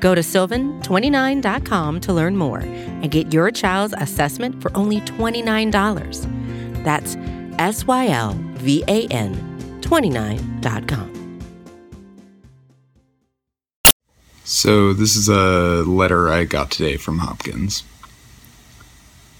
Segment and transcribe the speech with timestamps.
[0.00, 6.84] Go to sylvan29.com to learn more and get your child's assessment for only $29.
[6.84, 7.16] That's
[7.58, 9.34] S Y L V A N
[9.80, 11.14] 29.com.
[14.44, 17.84] So, this is a letter I got today from Hopkins.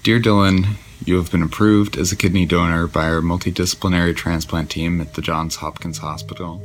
[0.03, 5.01] Dear Dylan, you have been approved as a kidney donor by our multidisciplinary transplant team
[5.01, 6.63] at the Johns Hopkins Hospital.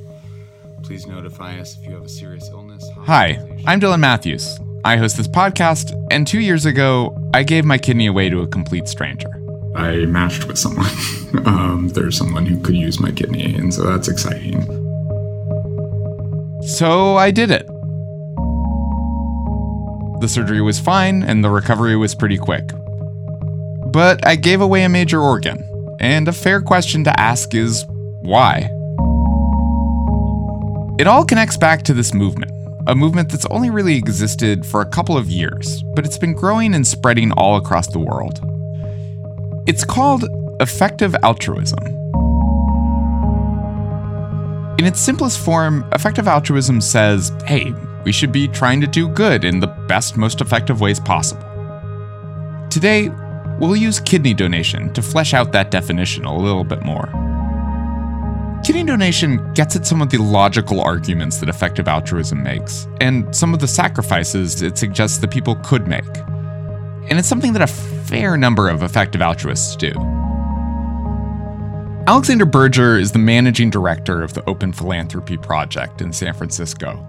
[0.83, 2.85] Please notify us if you have a serious illness.
[3.05, 4.59] Hi, I'm Dylan Matthews.
[4.83, 8.47] I host this podcast, and two years ago, I gave my kidney away to a
[8.47, 9.29] complete stranger.
[9.77, 10.91] I matched with someone.
[11.45, 14.61] um, there's someone who could use my kidney, and so that's exciting.
[16.67, 17.65] So I did it.
[20.19, 22.69] The surgery was fine, and the recovery was pretty quick.
[23.93, 25.63] But I gave away a major organ,
[26.01, 27.85] and a fair question to ask is
[28.23, 28.69] why?
[31.03, 32.53] It all connects back to this movement,
[32.87, 36.73] a movement that's only really existed for a couple of years, but it's been growing
[36.73, 38.39] and spreading all across the world.
[39.67, 40.23] It's called
[40.61, 41.85] effective altruism.
[44.79, 47.73] In its simplest form, effective altruism says, hey,
[48.05, 51.43] we should be trying to do good in the best, most effective ways possible.
[52.69, 53.09] Today,
[53.59, 57.09] we'll use kidney donation to flesh out that definition a little bit more.
[58.63, 63.53] Kidney donation gets at some of the logical arguments that effective altruism makes, and some
[63.53, 66.17] of the sacrifices it suggests that people could make.
[67.09, 69.91] And it's something that a fair number of effective altruists do.
[72.07, 77.05] Alexander Berger is the managing director of the Open Philanthropy Project in San Francisco,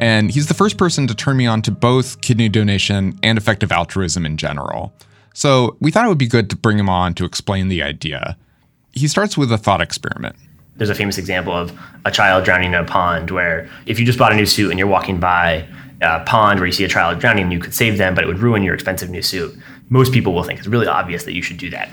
[0.00, 3.70] and he's the first person to turn me on to both kidney donation and effective
[3.70, 4.92] altruism in general.
[5.34, 8.36] So we thought it would be good to bring him on to explain the idea.
[8.90, 10.34] He starts with a thought experiment
[10.76, 14.18] there's a famous example of a child drowning in a pond where if you just
[14.18, 15.66] bought a new suit and you're walking by
[16.00, 18.38] a pond where you see a child drowning, you could save them, but it would
[18.38, 19.56] ruin your expensive new suit.
[19.88, 21.88] Most people will think it's really obvious that you should do that.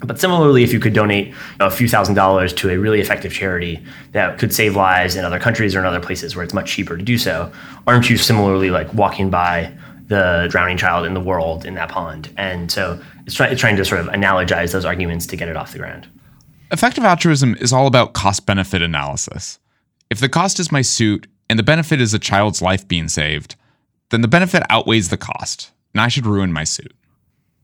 [0.00, 3.82] But similarly, if you could donate a few thousand dollars to a really effective charity
[4.12, 6.96] that could save lives in other countries or in other places where it's much cheaper
[6.96, 7.52] to do so,
[7.86, 9.72] aren't you similarly like walking by
[10.08, 12.30] the drowning child in the world in that pond?
[12.36, 15.56] And so it's, try, it's trying to sort of analogize those arguments to get it
[15.56, 16.06] off the ground.
[16.70, 19.58] Effective altruism is all about cost benefit analysis.
[20.10, 23.56] If the cost is my suit and the benefit is a child's life being saved,
[24.10, 26.94] then the benefit outweighs the cost, and I should ruin my suit.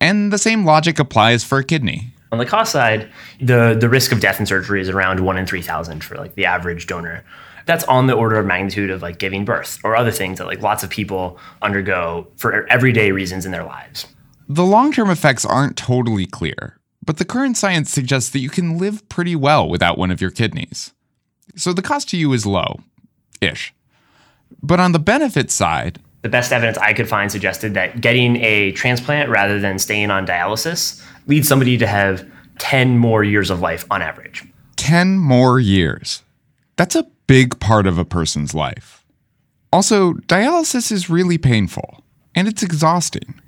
[0.01, 2.13] And the same logic applies for a kidney.
[2.33, 5.47] On the cost side, the, the risk of death in surgery is around one in
[5.47, 7.25] 3,000 for like the average donor.
[7.67, 10.61] That's on the order of magnitude of like giving birth or other things that like
[10.61, 14.07] lots of people undergo for everyday reasons in their lives.
[14.49, 18.79] The long term effects aren't totally clear, but the current science suggests that you can
[18.79, 20.93] live pretty well without one of your kidneys.
[21.57, 22.81] So the cost to you is low
[23.41, 23.75] ish.
[24.63, 28.73] But on the benefit side, the best evidence I could find suggested that getting a
[28.73, 32.29] transplant rather than staying on dialysis leads somebody to have
[32.59, 34.45] 10 more years of life on average.
[34.77, 36.23] 10 more years.
[36.77, 39.05] That's a big part of a person's life.
[39.73, 43.40] Also, dialysis is really painful and it's exhausting.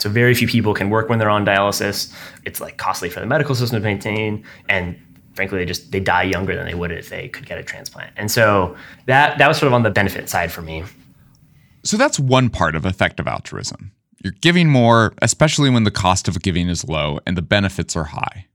[0.00, 2.14] So very few people can work when they're on dialysis.
[2.44, 4.98] It's like costly for the medical system to maintain, and
[5.34, 8.12] frankly, they just they die younger than they would if they could get a transplant.
[8.16, 10.84] And so that that was sort of on the benefit side for me.
[11.82, 13.92] So that's one part of effective altruism.
[14.22, 18.04] You're giving more, especially when the cost of giving is low and the benefits are
[18.04, 18.46] high.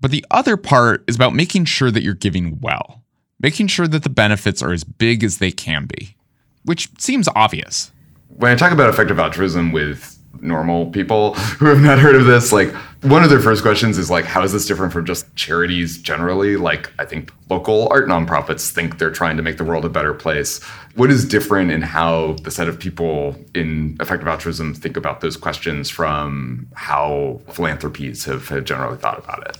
[0.00, 3.02] But the other part is about making sure that you're giving well,
[3.38, 6.16] making sure that the benefits are as big as they can be,
[6.64, 7.92] which seems obvious.
[8.28, 12.52] When I talk about effective altruism with normal people who have not heard of this
[12.52, 12.72] like
[13.02, 16.56] one of their first questions is like how is this different from just charities generally?
[16.56, 20.14] Like i think local art nonprofits think they're trying to make the world a better
[20.14, 20.62] place.
[20.94, 25.36] What is different in how the set of people in effective altruism think about those
[25.36, 29.56] questions from how philanthropies have, have generally thought about it?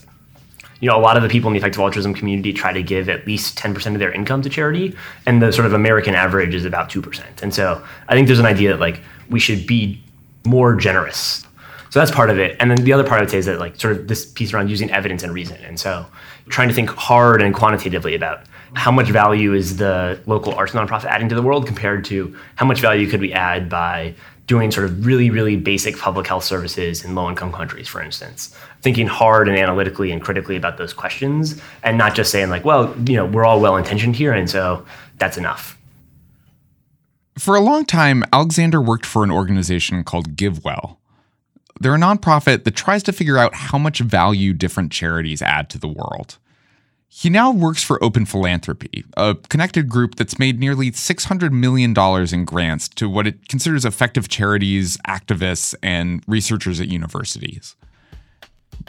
[0.81, 3.09] You know, a lot of the people in the effective altruism community try to give
[3.11, 4.97] at least 10% of their income to charity,
[5.27, 7.43] and the sort of American average is about 2%.
[7.43, 10.03] And so I think there's an idea that like we should be
[10.45, 11.47] more generous.
[11.91, 12.57] So that's part of it.
[12.61, 14.53] And then the other part I would say is that like sort of this piece
[14.53, 15.59] around using evidence and reason.
[15.65, 16.07] And so
[16.49, 18.45] trying to think hard and quantitatively about
[18.75, 22.65] how much value is the local arts nonprofit adding to the world compared to how
[22.65, 24.15] much value could we add by
[24.47, 28.57] doing sort of really, really basic public health services in low income countries, for instance.
[28.83, 32.93] Thinking hard and analytically and critically about those questions and not just saying, like, well,
[33.07, 34.85] you know, we're all well intentioned here, and so
[35.19, 35.80] that's enough.
[37.41, 40.99] For a long time, Alexander worked for an organization called GiveWell.
[41.81, 45.79] They're a nonprofit that tries to figure out how much value different charities add to
[45.79, 46.37] the world.
[47.09, 51.95] He now works for Open Philanthropy, a connected group that's made nearly $600 million
[52.31, 57.75] in grants to what it considers effective charities, activists, and researchers at universities.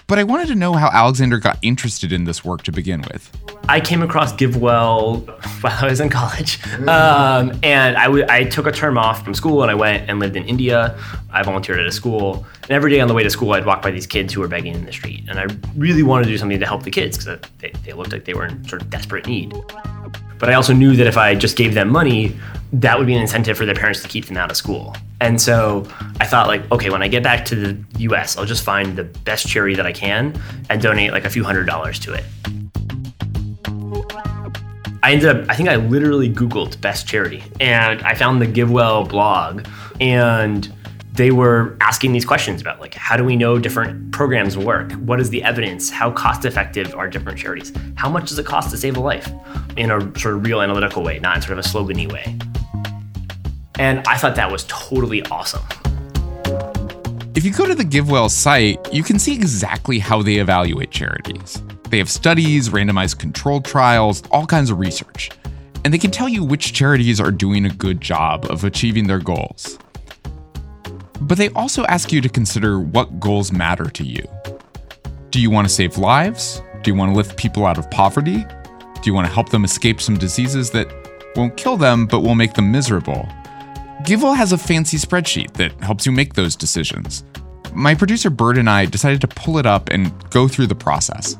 [0.07, 3.31] But I wanted to know how Alexander got interested in this work to begin with.
[3.69, 5.27] I came across GiveWell
[5.63, 6.59] while I was in college.
[6.81, 10.19] Um, and I, w- I took a term off from school and I went and
[10.19, 10.97] lived in India.
[11.31, 12.45] I volunteered at a school.
[12.63, 14.47] And every day on the way to school, I'd walk by these kids who were
[14.47, 15.25] begging in the street.
[15.29, 15.47] And I
[15.77, 18.33] really wanted to do something to help the kids because they, they looked like they
[18.33, 19.53] were in sort of desperate need.
[20.41, 22.35] But I also knew that if I just gave them money,
[22.73, 24.95] that would be an incentive for their parents to keep them out of school.
[25.19, 25.87] And so
[26.19, 27.77] I thought, like, okay, when I get back to the
[28.09, 30.33] US, I'll just find the best charity that I can
[30.71, 32.23] and donate like a few hundred dollars to it.
[35.03, 39.07] I ended up, I think I literally Googled best charity and I found the GiveWell
[39.07, 39.67] blog
[39.99, 40.73] and
[41.21, 45.19] they were asking these questions about like how do we know different programs work what
[45.19, 48.77] is the evidence how cost effective are different charities how much does it cost to
[48.77, 49.31] save a life
[49.77, 52.35] in a sort of real analytical way not in sort of a slogany way
[53.77, 55.61] and i thought that was totally awesome
[57.35, 61.63] If you go to the GiveWell site, you can see exactly how they evaluate charities.
[61.89, 65.31] They have studies, randomized controlled trials, all kinds of research.
[65.85, 69.19] And they can tell you which charities are doing a good job of achieving their
[69.19, 69.79] goals.
[71.21, 74.23] But they also ask you to consider what goals matter to you.
[75.29, 76.61] Do you want to save lives?
[76.81, 78.43] Do you want to lift people out of poverty?
[78.43, 80.91] Do you want to help them escape some diseases that
[81.35, 83.27] won't kill them but will make them miserable?
[84.03, 87.23] GiveWell has a fancy spreadsheet that helps you make those decisions.
[87.73, 91.37] My producer Bird and I decided to pull it up and go through the process.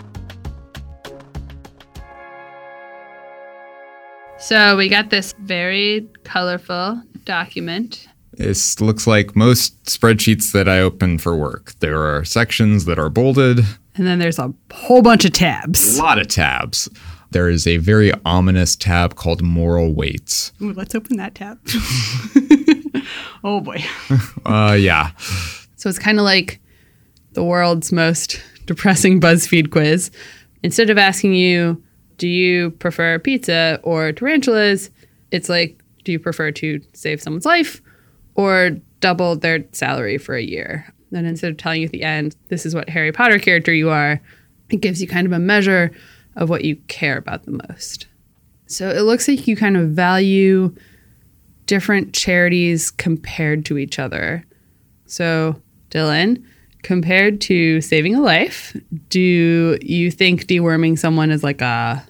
[4.38, 8.08] So we got this very colorful document.
[8.34, 11.74] This looks like most spreadsheets that I open for work.
[11.80, 13.60] There are sections that are bolded,
[13.96, 15.98] And then there's a whole bunch of tabs.
[15.98, 16.88] a lot of tabs.
[17.32, 20.52] There is a very ominous tab called moral weights.
[20.62, 21.60] Ooh, let's open that tab.
[23.44, 23.84] oh boy.
[24.46, 25.12] Uh, yeah.
[25.76, 26.60] So it's kind of like
[27.34, 30.12] the world's most depressing BuzzFeed quiz.
[30.64, 31.82] Instead of asking you,
[32.18, 34.90] do you prefer pizza or tarantulas?
[35.32, 37.82] It's like, do you prefer to save someone's life
[38.36, 40.94] or double their salary for a year?
[41.12, 43.90] Then instead of telling you at the end, this is what Harry Potter character you
[43.90, 44.22] are,
[44.70, 45.92] it gives you kind of a measure
[46.36, 48.08] of what you care about the most.
[48.68, 50.74] So it looks like you kind of value
[51.66, 54.46] different charities compared to each other.
[55.06, 56.44] So, Dylan,
[56.84, 58.76] compared to saving a life,
[59.10, 62.04] do you think deworming someone is like a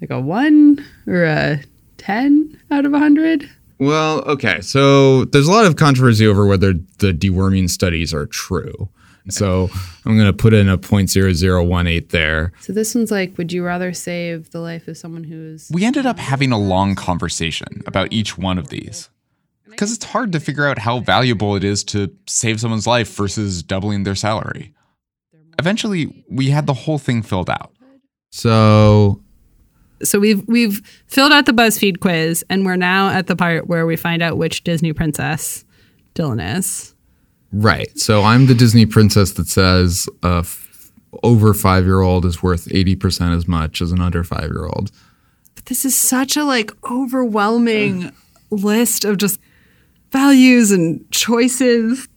[0.00, 1.60] like a 1 or a
[1.96, 3.50] 10 out of 100?
[3.78, 4.60] Well, okay.
[4.60, 8.88] So there's a lot of controversy over whether the deworming studies are true.
[9.30, 9.68] So
[10.06, 12.52] I'm going to put in a 0.0018 there.
[12.60, 16.06] So this one's like would you rather save the life of someone who's We ended
[16.06, 19.10] up having a long conversation about each one of these.
[19.68, 23.62] Because it's hard to figure out how valuable it is to save someone's life versus
[23.62, 24.74] doubling their salary.
[25.58, 27.72] Eventually, we had the whole thing filled out.
[28.30, 29.22] So
[30.02, 33.86] So we've we've filled out the BuzzFeed quiz and we're now at the part where
[33.86, 35.64] we find out which Disney princess
[36.14, 36.94] Dylan is.
[37.52, 37.96] Right.
[37.98, 40.90] So I'm the Disney princess that says a f-
[41.22, 44.90] over five year old is worth 80% as much as an under five year old.
[45.54, 48.12] But this is such a like overwhelming
[48.50, 49.40] list of just
[50.10, 52.08] values and choices.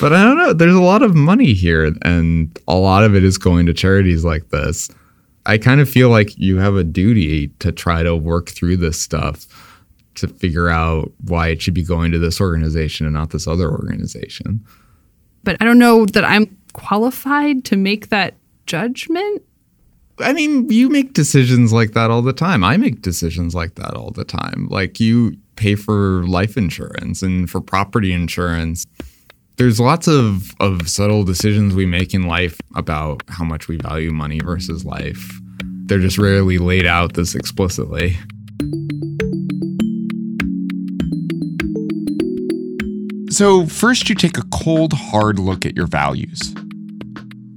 [0.00, 0.52] But I don't know.
[0.52, 4.24] There's a lot of money here, and a lot of it is going to charities
[4.24, 4.88] like this.
[5.46, 9.00] I kind of feel like you have a duty to try to work through this
[9.00, 9.46] stuff
[10.16, 13.70] to figure out why it should be going to this organization and not this other
[13.70, 14.64] organization.
[15.42, 18.34] But I don't know that I'm qualified to make that
[18.66, 19.42] judgment.
[20.18, 22.62] I mean, you make decisions like that all the time.
[22.62, 24.68] I make decisions like that all the time.
[24.70, 28.86] Like you pay for life insurance and for property insurance.
[29.56, 34.10] There's lots of, of subtle decisions we make in life about how much we value
[34.10, 35.30] money versus life.
[35.86, 38.16] They're just rarely laid out this explicitly.
[43.30, 46.52] So, first, you take a cold, hard look at your values.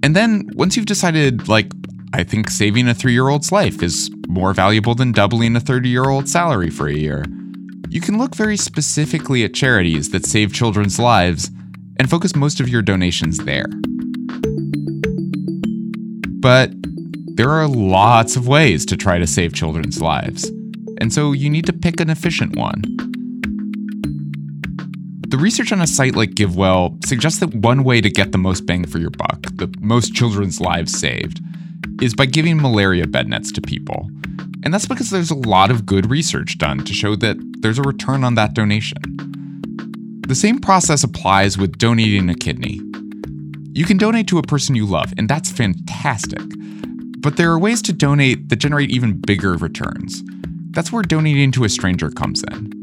[0.04, 1.72] And then, once you've decided, like,
[2.14, 5.90] I think saving a three year old's life is more valuable than doubling a 30
[5.90, 7.26] year old's salary for a year,
[7.90, 11.50] you can look very specifically at charities that save children's lives
[12.00, 13.68] and focus most of your donations there.
[16.40, 16.72] But
[17.36, 20.52] there are lots of ways to try to save children's lives,
[21.00, 22.82] and so you need to pick an efficient one.
[25.30, 28.66] The research on a site like GiveWell suggests that one way to get the most
[28.66, 31.42] bang for your buck, the most children's lives saved,
[32.02, 34.10] is by giving malaria bed nets to people.
[34.64, 37.84] And that's because there's a lot of good research done to show that there's a
[37.84, 39.27] return on that donation.
[40.28, 42.82] The same process applies with donating a kidney.
[43.72, 46.42] You can donate to a person you love, and that's fantastic.
[47.20, 50.22] But there are ways to donate that generate even bigger returns.
[50.72, 52.74] That's where donating to a stranger comes in.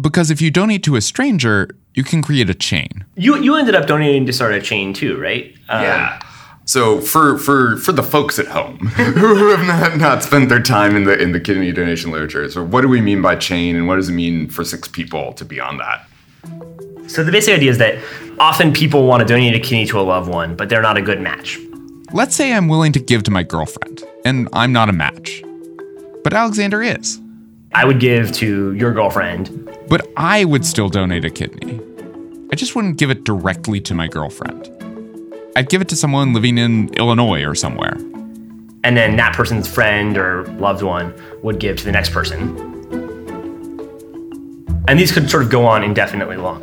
[0.00, 3.04] Because if you donate to a stranger, you can create a chain.
[3.16, 5.52] You you ended up donating to start a chain too, right?
[5.68, 6.20] Um, Yeah.
[6.66, 10.96] So for for for the folks at home who have not, not spent their time
[10.96, 13.86] in the in the kidney donation literature, so what do we mean by chain, and
[13.86, 16.06] what does it mean for six people to be on that?
[17.06, 18.02] So the basic idea is that
[18.38, 21.02] often people want to donate a kidney to a loved one, but they're not a
[21.02, 21.58] good match.
[22.12, 25.42] Let's say I'm willing to give to my girlfriend, and I'm not a match.
[26.22, 27.20] But Alexander is.
[27.74, 29.68] I would give to your girlfriend.
[29.88, 31.78] But I would still donate a kidney.
[32.50, 34.70] I just wouldn't give it directly to my girlfriend.
[35.56, 37.96] I'd give it to someone living in Illinois or somewhere.
[38.84, 42.38] and then that person's friend or loved one would give to the next person.
[44.86, 46.62] And these could sort of go on indefinitely long.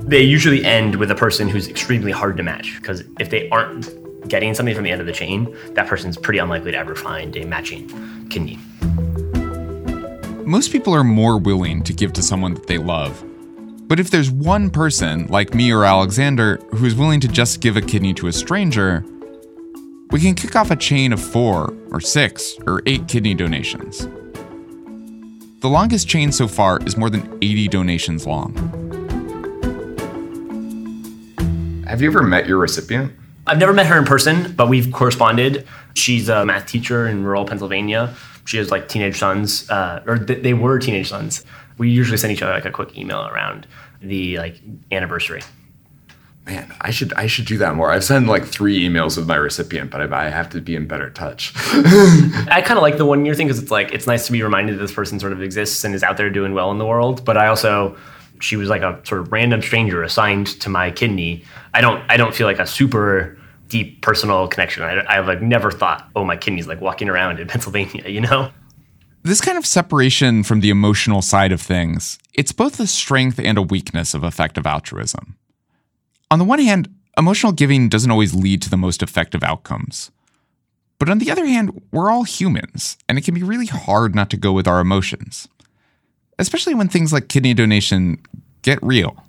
[0.00, 3.86] They usually end with a person who's extremely hard to match because if they aren't
[4.28, 7.36] getting something from the end of the chain, that person's pretty unlikely to ever find
[7.36, 7.86] a matching
[8.30, 8.58] kidney.
[10.46, 13.22] Most people are more willing to give to someone that they love.
[13.88, 17.80] But if there's one person, like me or Alexander, who's willing to just give a
[17.80, 19.02] kidney to a stranger,
[20.10, 24.06] we can kick off a chain of four, or six, or eight kidney donations.
[25.60, 28.54] The longest chain so far is more than 80 donations long.
[31.86, 33.10] Have you ever met your recipient?
[33.46, 35.66] I've never met her in person, but we've corresponded.
[35.94, 38.14] She's a math teacher in rural Pennsylvania.
[38.44, 41.42] She has like teenage sons, uh, or th- they were teenage sons.
[41.78, 43.66] We usually send each other like a quick email around
[44.00, 44.60] the like
[44.92, 45.42] anniversary.
[46.46, 47.90] Man, I should I should do that more.
[47.90, 50.86] I've sent like three emails with my recipient, but I, I have to be in
[50.86, 51.52] better touch.
[51.56, 54.42] I kind of like the one year thing because it's like it's nice to be
[54.42, 56.86] reminded that this person sort of exists and is out there doing well in the
[56.86, 57.22] world.
[57.24, 57.98] But I also,
[58.40, 61.44] she was like a sort of random stranger assigned to my kidney.
[61.74, 64.82] I don't I don't feel like a super deep personal connection.
[64.82, 68.50] I, I've like never thought, oh, my kidney's like walking around in Pennsylvania, you know?
[69.22, 73.58] This kind of separation from the emotional side of things, it's both a strength and
[73.58, 75.36] a weakness of effective altruism.
[76.30, 80.10] On the one hand, emotional giving doesn't always lead to the most effective outcomes.
[80.98, 84.30] But on the other hand, we're all humans, and it can be really hard not
[84.30, 85.48] to go with our emotions.
[86.38, 88.18] Especially when things like kidney donation
[88.62, 89.24] get real.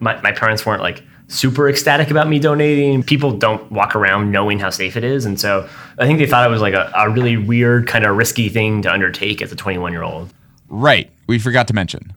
[0.00, 3.02] My, my parents weren't like super ecstatic about me donating.
[3.02, 5.24] People don't walk around knowing how safe it is.
[5.24, 8.16] And so I think they thought it was like a, a really weird, kind of
[8.16, 10.32] risky thing to undertake as a 21 year old.
[10.68, 12.12] Right, we forgot to mention.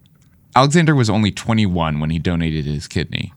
[0.56, 3.34] Alexander was only 21 when he donated his kidney.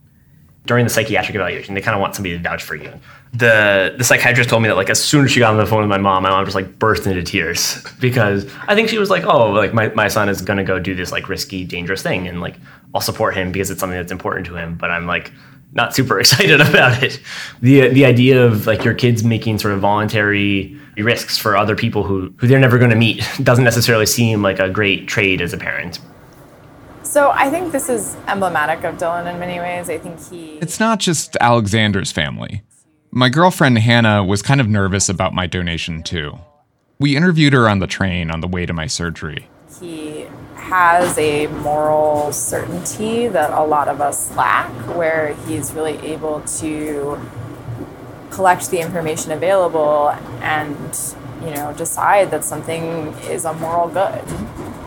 [0.67, 2.93] during the psychiatric evaluation, they kind of want somebody to vouch for you.
[3.33, 5.81] The the psychiatrist told me that like as soon as she got on the phone
[5.81, 9.11] with my mom, my mom just like burst into tears because I think she was
[9.11, 12.27] like, oh, like my, my son is gonna go do this like risky, dangerous thing,
[12.27, 12.57] and like
[12.95, 14.77] I'll support him because it's something that's important to him.
[14.77, 15.33] But I'm like
[15.73, 17.21] not super excited about it.
[17.61, 22.03] The the idea of like your kids making sort of voluntary risks for other people
[22.03, 25.53] who who they're never going to meet doesn't necessarily seem like a great trade as
[25.53, 26.01] a parent.
[27.03, 29.91] So I think this is emblematic of Dylan in many ways.
[29.91, 32.63] I think he It's not just Alexander's family.
[33.11, 36.39] My girlfriend Hannah was kind of nervous about my donation too.
[37.01, 39.49] We interviewed her on the train on the way to my surgery.
[39.81, 40.27] he
[40.71, 47.21] has a moral certainty that a lot of us lack, where he's really able to
[48.31, 50.11] collect the information available
[50.41, 54.23] and you know decide that something is a moral good.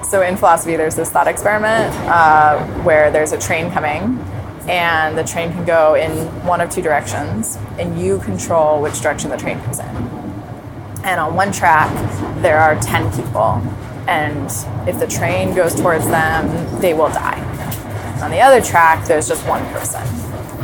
[0.05, 4.17] So in philosophy, there's this thought experiment uh, where there's a train coming,
[4.69, 6.11] and the train can go in
[6.45, 9.85] one of two directions, and you control which direction the train goes in.
[11.03, 11.91] And on one track,
[12.41, 13.61] there are 10 people.
[14.07, 14.45] And
[14.87, 17.39] if the train goes towards them, they will die.
[18.21, 20.03] On the other track, there's just one person.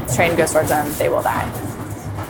[0.05, 1.47] The train goes towards them, they will die.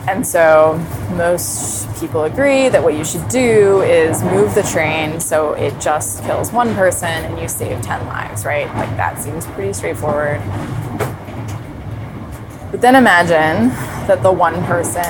[0.08, 0.78] And so
[1.10, 6.22] most people agree that what you should do is move the train so it just
[6.24, 8.66] kills one person and you save 10 lives, right?
[8.74, 10.40] Like that seems pretty straightforward.
[12.70, 13.68] But then imagine
[14.06, 15.04] that the one person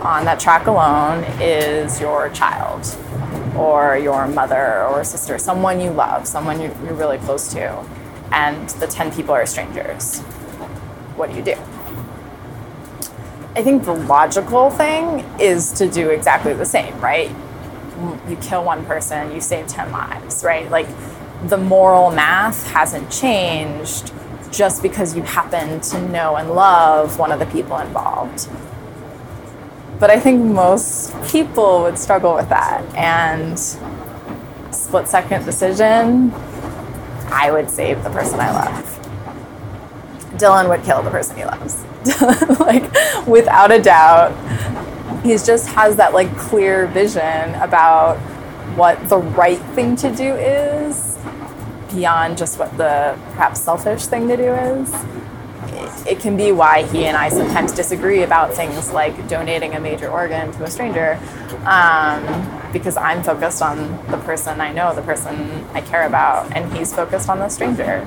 [0.00, 2.84] on that track alone is your child.
[3.56, 7.84] Or your mother or sister, someone you love, someone you're, you're really close to,
[8.32, 10.20] and the 10 people are strangers.
[11.16, 11.54] What do you do?
[13.56, 17.30] I think the logical thing is to do exactly the same, right?
[18.28, 20.68] You kill one person, you save 10 lives, right?
[20.70, 20.88] Like
[21.48, 24.12] the moral math hasn't changed
[24.50, 28.48] just because you happen to know and love one of the people involved.
[30.04, 32.84] But I think most people would struggle with that.
[32.94, 33.58] And
[34.70, 36.30] split second decision,
[37.28, 38.84] I would save the person I love.
[40.36, 41.82] Dylan would kill the person he loves.
[42.60, 42.82] like
[43.26, 44.32] without a doubt.
[45.22, 48.18] He just has that like clear vision about
[48.76, 51.16] what the right thing to do is
[51.90, 54.92] beyond just what the perhaps selfish thing to do is.
[56.06, 60.10] It, can be why he and I sometimes disagree about things like donating a major
[60.10, 61.18] organ to a stranger,
[61.64, 63.76] um, because I'm focused on
[64.10, 68.06] the person I know, the person I care about, and he's focused on the stranger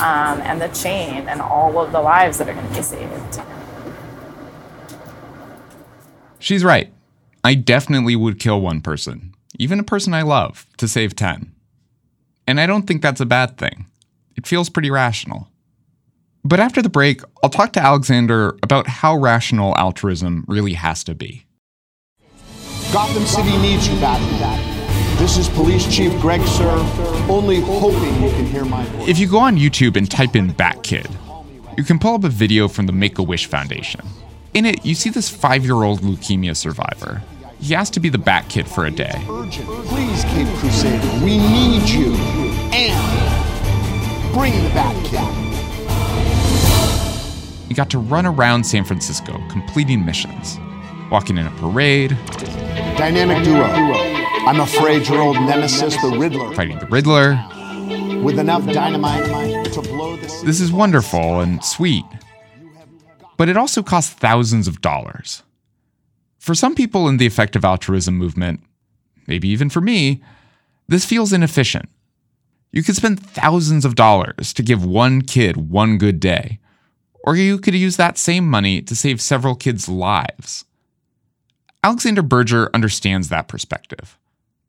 [0.00, 3.40] um, and the chain and all of the lives that are going to be saved.
[6.38, 6.92] She's right.
[7.44, 11.52] I definitely would kill one person, even a person I love, to save 10.
[12.46, 13.86] And I don't think that's a bad thing.
[14.36, 15.49] It feels pretty rational.
[16.44, 21.14] But after the break, I'll talk to Alexander about how rational altruism really has to
[21.14, 21.46] be.
[22.92, 24.76] Gotham City needs you badly.
[25.18, 29.08] This is Police Chief Greg Suhr, only hoping you can hear my voice.
[29.08, 31.08] If you go on YouTube and type in Bat Kid,
[31.76, 34.00] you can pull up a video from the Make a Wish Foundation.
[34.54, 37.22] In it, you see this five year old leukemia survivor.
[37.60, 39.22] He has to be the Bat Kid for a day.
[39.28, 39.66] Urgent.
[39.66, 42.14] Please, Cape Crusader, we need you.
[42.72, 45.39] And bring the Bat Kid.
[47.70, 50.58] He got to run around San Francisco completing missions,
[51.08, 52.18] walking in a parade,
[52.98, 53.62] dynamic duo.
[53.62, 57.38] I'm afraid your old nemesis, the Riddler, fighting the Riddler.
[58.24, 60.42] With enough dynamite to blow the.
[60.44, 62.04] This is wonderful and sweet.
[63.36, 65.44] But it also costs thousands of dollars.
[66.40, 68.62] For some people in the effective altruism movement,
[69.28, 70.24] maybe even for me,
[70.88, 71.88] this feels inefficient.
[72.72, 76.58] You could spend thousands of dollars to give one kid one good day,
[77.24, 80.64] or you could use that same money to save several kids' lives.
[81.82, 84.18] Alexander Berger understands that perspective.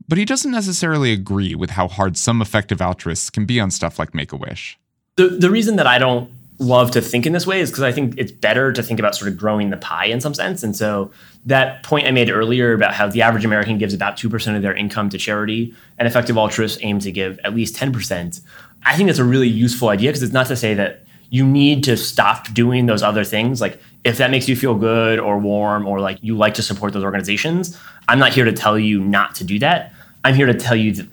[0.08, 3.98] But he doesn't necessarily agree with how hard some effective altruists can be on stuff
[3.98, 4.78] like Make a Wish.
[5.16, 6.30] The, the reason that I don't
[6.62, 9.16] love to think in this way is because I think it's better to think about
[9.16, 10.64] sort of growing the pie in some sense.
[10.64, 11.12] And so
[11.46, 14.76] that point I made earlier about how the average American gives about 2% of their
[14.76, 18.42] income to charity and effective altruists aim to give at least 10%.
[18.84, 21.86] I think that's a really useful idea because it's not to say that you need
[21.86, 23.62] to stop doing those other things.
[23.62, 26.92] Like if that makes you feel good or warm or like you like to support
[26.92, 29.94] those organizations, I'm not here to tell you not to do that.
[30.26, 31.08] I'm here to tell you that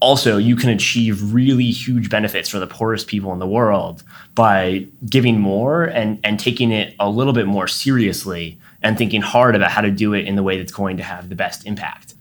[0.00, 4.02] also you can achieve really huge benefits for the poorest people in the world
[4.34, 9.54] by giving more and, and taking it a little bit more seriously and thinking hard
[9.54, 12.14] about how to do it in the way that's going to have the best impact.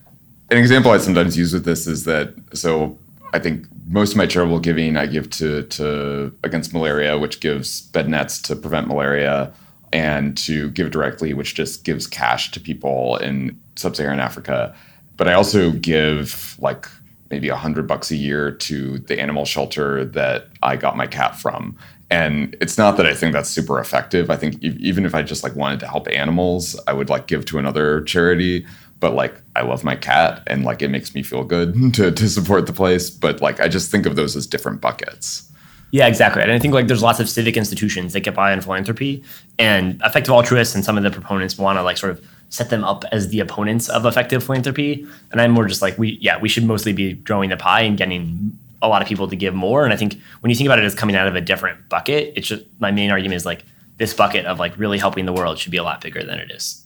[0.52, 2.96] An example I sometimes use with this is that so
[3.34, 7.82] I think most of my charitable giving I give to to against malaria, which gives
[7.82, 9.52] bed nets to prevent malaria,
[9.92, 14.76] and to GiveDirectly, which just gives cash to people in sub-Saharan Africa.
[15.18, 16.88] But I also give like
[17.30, 21.36] maybe a hundred bucks a year to the animal shelter that I got my cat
[21.36, 21.78] from.
[22.12, 24.32] And it's not that I think that's super effective.
[24.32, 27.46] I think even if I just like wanted to help animals, I would like give
[27.46, 28.66] to another charity.
[29.00, 32.30] But like I love my cat and like it makes me feel good to, to
[32.30, 33.10] support the place.
[33.10, 35.50] But like I just think of those as different buckets.
[35.92, 36.44] Yeah, exactly.
[36.44, 39.24] And I think like there's lots of civic institutions that get by on philanthropy
[39.58, 42.84] and effective altruists and some of the proponents want to like sort of set them
[42.84, 45.06] up as the opponents of effective philanthropy.
[45.32, 47.98] And I'm more just like we yeah, we should mostly be growing the pie and
[47.98, 49.84] getting a lot of people to give more.
[49.84, 52.34] And I think when you think about it as coming out of a different bucket,
[52.36, 53.64] it's just my main argument is like
[53.98, 56.52] this bucket of like really helping the world should be a lot bigger than it
[56.52, 56.79] is.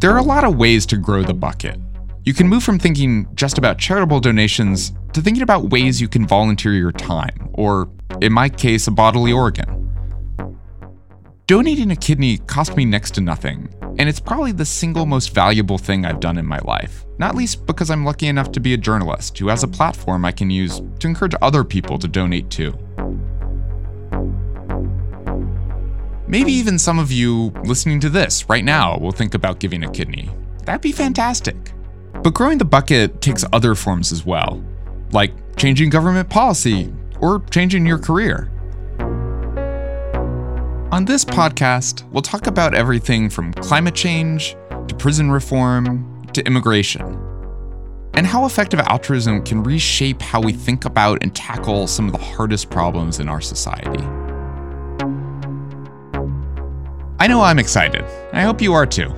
[0.00, 1.76] There are a lot of ways to grow the bucket.
[2.22, 6.24] You can move from thinking just about charitable donations to thinking about ways you can
[6.24, 9.90] volunteer your time, or in my case, a bodily organ.
[11.48, 15.78] Donating a kidney cost me next to nothing, and it's probably the single most valuable
[15.78, 17.04] thing I've done in my life.
[17.18, 20.30] Not least because I'm lucky enough to be a journalist who has a platform I
[20.30, 22.78] can use to encourage other people to donate too.
[26.30, 29.90] Maybe even some of you listening to this right now will think about giving a
[29.90, 30.28] kidney.
[30.66, 31.72] That'd be fantastic.
[32.22, 34.62] But growing the bucket takes other forms as well,
[35.10, 38.50] like changing government policy or changing your career.
[40.92, 44.54] On this podcast, we'll talk about everything from climate change
[44.86, 47.06] to prison reform to immigration,
[48.12, 52.18] and how effective altruism can reshape how we think about and tackle some of the
[52.18, 54.04] hardest problems in our society.
[57.28, 58.04] Know I'm excited.
[58.32, 59.14] I hope you are too.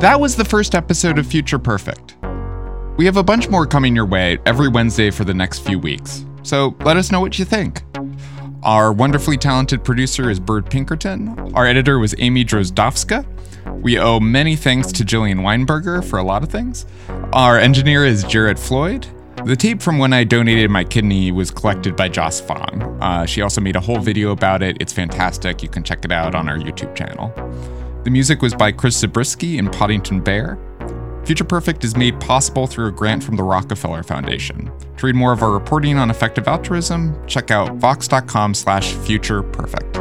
[0.00, 2.16] That was the first episode of Future Perfect.
[2.96, 6.24] We have a bunch more coming your way every Wednesday for the next few weeks,
[6.42, 7.82] so let us know what you think.
[8.62, 11.54] Our wonderfully talented producer is Bird Pinkerton.
[11.54, 13.26] Our editor was Amy Drozdowska.
[13.82, 16.86] We owe many thanks to Jillian Weinberger for a lot of things.
[17.32, 19.06] Our engineer is Jared Floyd.
[19.46, 22.82] The tape from when I donated my kidney was collected by Joss Fong.
[23.00, 24.76] Uh, she also made a whole video about it.
[24.80, 25.62] It's fantastic.
[25.62, 27.32] You can check it out on our YouTube channel.
[28.02, 30.58] The music was by Chris Zabriskie and Poddington Bear.
[31.24, 34.68] Future Perfect is made possible through a grant from the Rockefeller Foundation.
[34.96, 39.95] To read more of our reporting on effective altruism, check out vox.com slash futureperfect.